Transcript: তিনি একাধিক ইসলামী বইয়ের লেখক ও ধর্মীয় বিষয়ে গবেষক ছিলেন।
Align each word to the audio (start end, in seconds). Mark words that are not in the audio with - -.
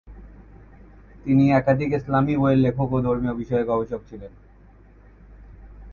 তিনি 1.25 1.43
একাধিক 1.51 1.89
ইসলামী 1.93 2.33
বইয়ের 2.37 2.59
লেখক 2.59 2.89
ও 2.93 2.97
ধর্মীয় 3.01 3.35
বিষয়ে 3.35 3.63
গবেষক 3.63 4.01
ছিলেন। 4.09 4.31